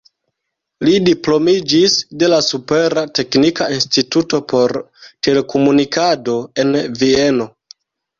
[0.87, 4.73] Li diplomiĝis de la Supera Teknika Instituto por
[5.29, 7.49] Telekomunikado en Vieno.